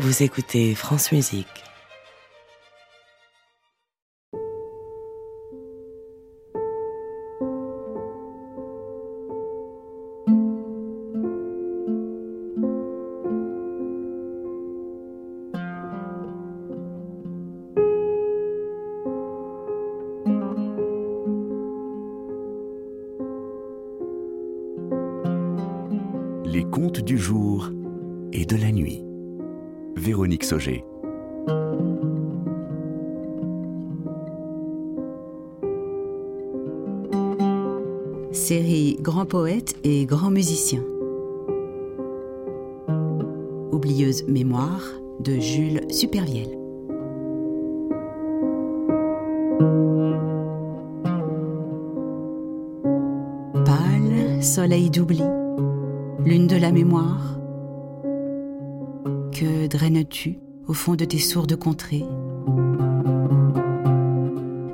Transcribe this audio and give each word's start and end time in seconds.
Vous 0.00 0.22
écoutez 0.22 0.76
France 0.76 1.10
Musique. 1.10 1.48
Les 26.44 26.62
contes 26.70 27.00
du 27.00 27.18
jour 27.18 27.72
et 28.32 28.46
de 28.46 28.56
la 28.56 28.70
nuit. 28.70 29.07
Véronique 29.98 30.44
Sauger. 30.44 30.84
Série 38.30 38.96
Grand 39.00 39.26
poète 39.26 39.76
et 39.82 40.06
grand 40.06 40.30
musicien. 40.30 40.82
Oublieuse 43.72 44.24
mémoire 44.28 44.82
de 45.20 45.40
Jules 45.40 45.80
Supervielle. 45.90 46.56
Pâle 53.64 54.42
soleil 54.42 54.90
d'oubli, 54.90 55.22
lune 56.24 56.46
de 56.46 56.56
la 56.56 56.70
mémoire, 56.70 57.37
que 59.32 59.66
draines-tu 59.66 60.38
au 60.66 60.72
fond 60.72 60.94
de 60.94 61.04
tes 61.04 61.18
sourdes 61.18 61.56
contrées 61.56 62.04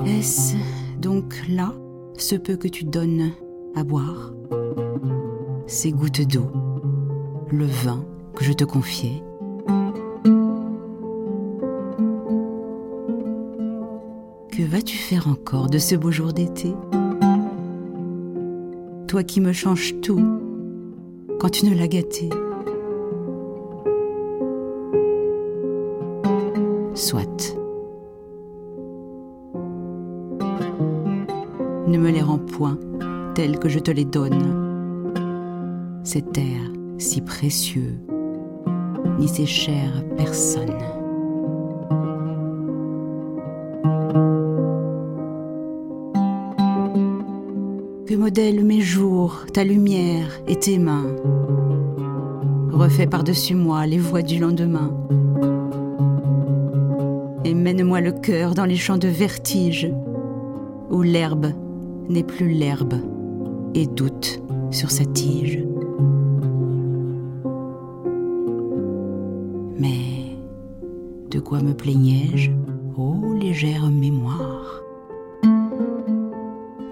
Est-ce 0.07 0.57
donc 1.01 1.35
là 1.49 1.73
ce 2.17 2.37
peu 2.37 2.57
que 2.57 2.69
tu 2.69 2.85
donnes 2.85 3.33
à 3.75 3.85
boire 3.85 4.33
Ces 5.67 5.93
gouttes 5.93 6.27
d'eau, 6.27 6.51
le 7.51 7.67
vin 7.67 8.05
que 8.35 8.45
je 8.45 8.53
te 8.53 8.65
confiais 8.65 9.23
Que 14.51 14.63
vas-tu 14.63 14.97
faire 14.97 15.27
encore 15.29 15.69
de 15.69 15.79
ce 15.79 15.97
beau 15.97 16.13
jour 16.13 16.33
d'été 16.33 16.73
Toi 19.09 19.25
qui 19.25 19.41
me 19.41 19.53
changes 19.53 20.01
tout 20.01 20.41
quand 21.41 21.51
tu 21.51 21.67
ne 21.67 21.75
l'as 21.75 21.89
gâté. 21.89 22.31
Soit. 26.95 27.57
Ne 31.89 31.99
me 31.99 32.11
les 32.11 32.23
rends 32.23 32.39
point 32.39 32.79
tels 33.35 33.59
que 33.59 33.69
je 33.69 33.81
te 33.81 33.91
les 33.91 34.05
donne. 34.05 35.11
Cet 36.05 36.39
air 36.39 36.61
si 36.99 37.21
précieux, 37.21 37.99
ni 39.19 39.27
ces 39.27 39.47
chères 39.47 40.05
personnes. 40.17 40.79
Que 48.07 48.15
modèlent 48.15 48.65
mes 48.65 48.81
jours, 48.81 49.47
ta 49.53 49.65
lumière 49.65 50.41
et 50.47 50.57
tes 50.57 50.79
mains? 50.79 51.17
Refais 52.71 53.09
par-dessus 53.09 53.57
moi 53.57 53.85
les 53.87 53.99
voix 53.99 54.23
du 54.23 54.39
lendemain. 54.39 54.93
Et 57.65 57.73
mène-moi 57.73 58.03
le 58.03 58.13
cœur 58.13 58.55
dans 58.55 58.67
les 58.67 58.77
champs 58.77 58.99
de 58.99 59.09
vertige, 59.09 59.91
où 60.91 61.01
l'herbe 61.01 61.47
n'est 62.11 62.23
plus 62.23 62.51
l'herbe 62.51 62.93
et 63.75 63.87
doute 63.87 64.43
sur 64.71 64.91
sa 64.91 65.07
tige. 65.07 65.65
Mais 69.79 70.37
de 71.31 71.41
quoi 71.41 71.63
me 71.63 71.73
plaignais-je, 71.73 72.51
ô 72.99 73.33
légère 73.33 73.91
mémoire? 73.91 74.83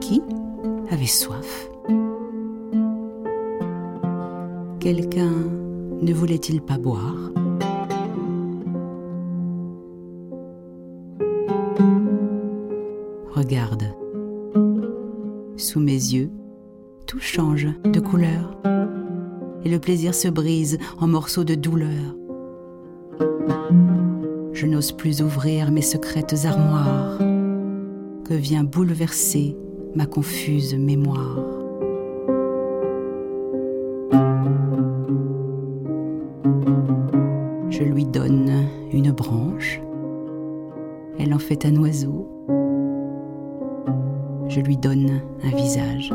Qui 0.00 0.22
avait 0.90 1.04
soif? 1.04 1.68
Quelqu'un 4.80 5.34
ne 6.00 6.14
voulait-il 6.14 6.62
pas 6.62 6.78
boire? 6.78 7.30
Sous 15.62 15.80
mes 15.80 15.92
yeux, 15.92 16.30
tout 17.06 17.20
change 17.20 17.68
de 17.84 18.00
couleur 18.00 18.58
et 19.64 19.68
le 19.68 19.78
plaisir 19.78 20.14
se 20.14 20.28
brise 20.28 20.78
en 20.98 21.06
morceaux 21.06 21.44
de 21.44 21.54
douleur. 21.54 22.16
Je 24.52 24.66
n'ose 24.66 24.92
plus 24.92 25.22
ouvrir 25.22 25.70
mes 25.70 25.82
secrètes 25.82 26.44
armoires 26.44 27.18
que 28.24 28.34
vient 28.34 28.64
bouleverser 28.64 29.56
ma 29.94 30.06
confuse 30.06 30.74
mémoire. 30.74 31.38
Je 37.70 37.84
lui 37.84 38.04
donne 38.04 38.66
une 38.92 39.12
branche, 39.12 39.80
elle 41.18 41.32
en 41.32 41.38
fait 41.38 41.64
un 41.64 41.76
oiseau. 41.76 42.31
Je 44.54 44.60
lui 44.60 44.76
donne 44.76 45.22
un 45.42 45.56
visage, 45.56 46.12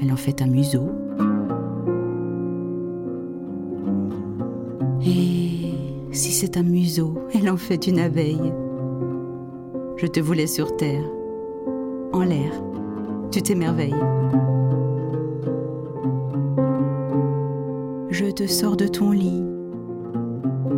elle 0.00 0.10
en 0.10 0.16
fait 0.16 0.40
un 0.40 0.46
museau. 0.46 0.88
Et 5.02 5.74
si 6.12 6.32
c'est 6.32 6.56
un 6.56 6.62
museau, 6.62 7.18
elle 7.34 7.50
en 7.50 7.58
fait 7.58 7.88
une 7.88 7.98
abeille. 7.98 8.54
Je 9.98 10.06
te 10.06 10.18
voulais 10.18 10.46
sur 10.46 10.78
terre, 10.78 11.04
en 12.14 12.22
l'air, 12.22 12.52
tu 13.30 13.42
t'émerveilles. 13.42 13.94
Je 18.08 18.30
te 18.30 18.46
sors 18.46 18.78
de 18.78 18.86
ton 18.86 19.10
lit, 19.10 19.44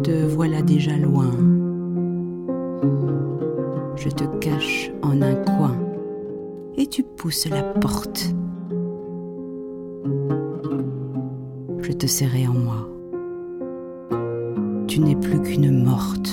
te 0.03 0.27
voilà 0.27 0.61
déjà 0.61 0.97
loin. 0.97 1.31
Je 3.95 4.09
te 4.09 4.25
cache 4.41 4.91
en 5.03 5.23
un 5.23 5.37
coin 5.37 5.77
et 6.77 6.87
tu 6.87 7.03
pousses 7.03 7.49
la 7.49 7.63
porte. 7.63 8.35
Je 11.81 11.93
te 11.93 12.07
serrai 12.07 12.47
en 12.47 12.55
moi. 12.55 12.89
Tu 14.87 15.01
n'es 15.01 15.17
plus 15.17 15.41
qu'une 15.41 15.85
morte. 15.85 16.31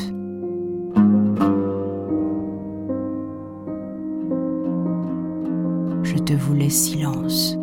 Je 6.04 6.18
te 6.18 6.34
voulais 6.34 6.70
silence. 6.70 7.58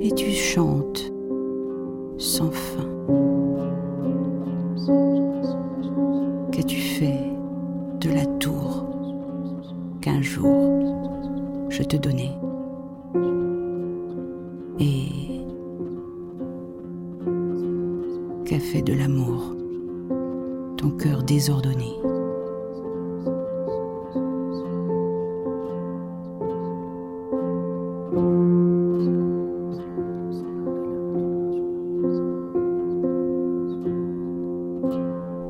Et 0.00 0.10
tu 0.12 0.30
chantes 0.30 1.12
qu'un 10.00 10.22
jour 10.22 11.66
je 11.68 11.82
te 11.82 11.96
donnais. 11.96 12.32
Et 14.80 15.42
qu'a 18.44 18.58
fait 18.58 18.82
de 18.82 18.94
l'amour 18.94 19.54
ton 20.76 20.90
cœur 20.90 21.22
désordonné? 21.22 21.94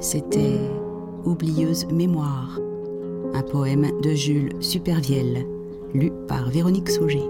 C'était 0.01 0.59
Oublieuse 1.27 1.87
mémoire, 1.93 2.59
un 3.39 3.43
poème 3.43 3.87
de 4.03 4.15
Jules 4.15 4.51
Supervielle, 4.59 5.47
lu 5.95 6.11
par 6.27 6.51
Véronique 6.51 6.91
Sauger. 6.91 7.23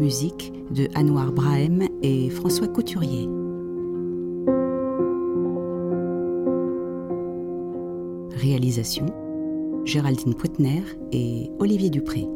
Musique 0.00 0.52
de 0.72 0.88
Anouar 0.96 1.30
Brahem 1.30 1.84
et 2.02 2.30
François 2.30 2.66
Couturier. 2.66 3.28
Réalisation 8.32 9.06
Géraldine 9.84 10.34
Poitner 10.34 10.82
et 11.12 11.48
Olivier 11.60 11.90
Dupré. 11.90 12.26